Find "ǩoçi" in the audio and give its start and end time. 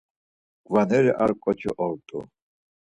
1.41-1.69